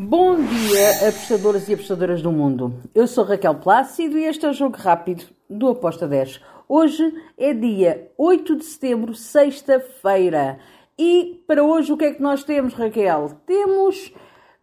[0.00, 2.72] Bom dia, apostadores e apostadoras do mundo.
[2.94, 6.40] Eu sou Raquel Plácido e este é o Jogo Rápido do Aposta 10.
[6.68, 10.60] Hoje é dia 8 de setembro, sexta-feira.
[10.96, 13.40] E para hoje o que é que nós temos, Raquel?
[13.44, 14.14] Temos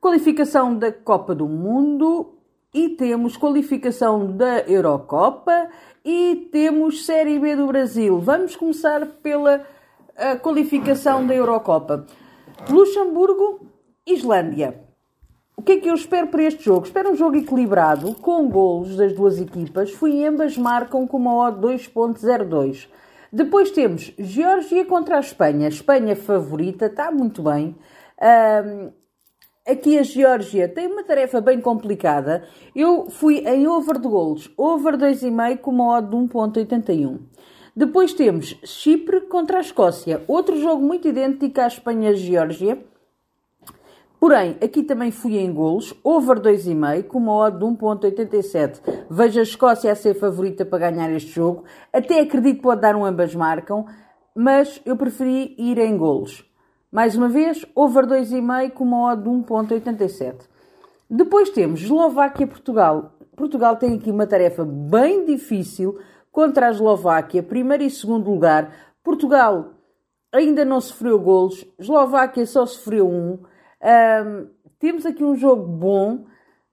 [0.00, 2.38] qualificação da Copa do Mundo
[2.72, 5.68] e temos qualificação da Eurocopa
[6.04, 8.20] e temos Série B do Brasil.
[8.20, 9.66] Vamos começar pela
[10.42, 12.06] qualificação da Eurocopa.
[12.70, 13.66] Luxemburgo,
[14.06, 14.83] Islândia.
[15.56, 16.84] O que é que eu espero para este jogo?
[16.84, 19.92] Espero um jogo equilibrado, com golos das duas equipas.
[19.92, 22.88] Fui ambas marcam com uma odd 2.02.
[23.32, 25.68] Depois temos Geórgia contra a Espanha.
[25.68, 27.76] Espanha favorita, está muito bem.
[28.20, 28.92] Um,
[29.66, 32.46] aqui a Geórgia tem uma tarefa bem complicada.
[32.74, 37.20] Eu fui em over de golos, over 2,5 com uma odd de 1.81.
[37.76, 40.22] Depois temos Chipre contra a Escócia.
[40.26, 42.78] Outro jogo muito idêntico à Espanha-Geórgia.
[44.24, 48.80] Porém, aqui também fui em golos, over 2,5, com uma odd de 1.87.
[49.10, 51.64] Vejo a Escócia a ser favorita para ganhar este jogo.
[51.92, 53.84] Até acredito que pode dar um ambas marcam,
[54.34, 56.42] mas eu preferi ir em golos.
[56.90, 60.36] Mais uma vez, over 2,5 com uma odd de 1.87.
[61.10, 63.18] Depois temos Eslováquia-Portugal.
[63.36, 65.98] Portugal tem aqui uma tarefa bem difícil
[66.32, 68.72] contra a Eslováquia, primeiro e segundo lugar.
[69.02, 69.74] Portugal
[70.32, 73.52] ainda não sofreu golos, Eslováquia só sofreu um.
[73.84, 76.24] Um, temos aqui um jogo bom,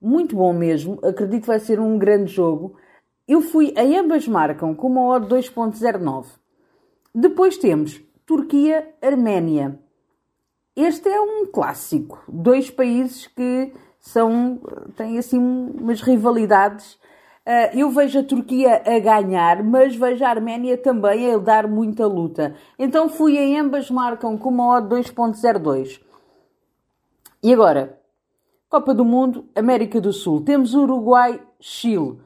[0.02, 0.98] muito bom mesmo.
[1.04, 2.78] Acredito que vai ser um grande jogo.
[3.28, 6.26] Eu fui em ambas marcam com uma odd 2.09.
[7.14, 9.78] Depois temos Turquia-Arménia.
[10.76, 12.24] Este é um clássico.
[12.28, 14.60] Dois países que são
[14.96, 16.94] têm assim umas rivalidades.
[17.46, 22.08] Uh, eu vejo a Turquia a ganhar, mas vejo a Arménia também a dar muita
[22.08, 22.56] luta.
[22.80, 26.00] Então fui em ambas marcam com uma odd 2.02.
[27.44, 28.00] E agora,
[28.70, 30.42] Copa do Mundo, América do Sul.
[30.42, 32.20] Temos Uruguai, Chile.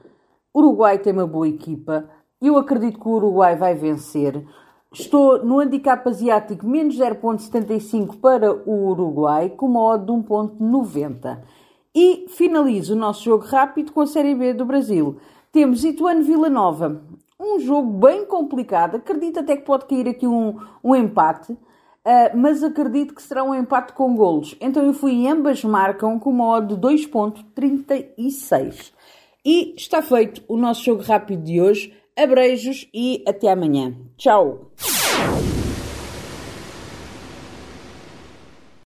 [0.54, 2.08] Uruguai tem uma boa equipa.
[2.40, 4.46] Eu acredito que o Uruguai vai vencer.
[4.92, 11.38] Estou no handicap asiático menos 0.75 para o Uruguai, com uma odd de 1.90.
[11.94, 15.16] E finalizo o nosso jogo rápido com a Série B do Brasil.
[15.50, 17.02] Temos Ituano Vila Nova.
[17.40, 18.96] Um jogo bem complicado.
[18.96, 21.56] Acredito até que pode cair aqui um, um empate.
[22.06, 24.54] Uh, mas acredito que será um empate com golos.
[24.60, 28.92] Então eu fui em ambas marcam com uma odd de 2.36.
[29.44, 31.92] E está feito o nosso jogo rápido de hoje.
[32.16, 33.92] Abreijos e até amanhã.
[34.16, 34.70] Tchau!